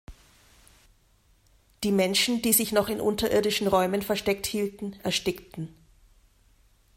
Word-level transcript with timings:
Die 1.83 1.91
Menschen, 1.91 2.41
die 2.41 2.53
sich 2.53 2.71
noch 2.71 2.89
in 2.89 2.99
unterirdischen 2.99 3.67
Räumen 3.67 4.01
versteckt 4.01 4.47
hielten, 4.47 4.93
erstickten. 5.03 5.75